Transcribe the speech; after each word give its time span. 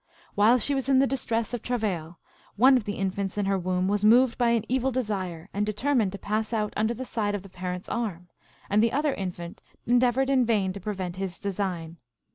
While 0.33 0.57
she 0.57 0.73
was 0.73 0.89
in 0.89 0.97
the 0.97 1.05
dis 1.05 1.27
tress 1.27 1.53
of 1.53 1.61
travail, 1.61 2.17
one 2.55 2.75
of 2.75 2.85
the 2.85 2.93
infants 2.95 3.37
in 3.37 3.45
her 3.45 3.59
womb 3.59 3.87
was 3.87 4.03
moved 4.03 4.35
by 4.35 4.49
an 4.49 4.65
evil 4.67 4.89
desire, 4.89 5.47
and 5.53 5.63
determined 5.63 6.11
to 6.13 6.17
pass 6.17 6.53
out 6.53 6.73
under 6.75 6.95
the 6.95 7.05
side 7.05 7.35
of 7.35 7.43
the 7.43 7.49
parent 7.49 7.85
s 7.85 7.89
arm, 7.89 8.27
and 8.67 8.81
the 8.81 8.91
other 8.93 9.13
in 9.13 9.31
fant 9.31 9.59
endeavored 9.85 10.31
in 10.31 10.43
vain 10.43 10.73
to 10.73 10.79
prevent 10.79 11.17
his 11.17 11.37
design. 11.37 11.97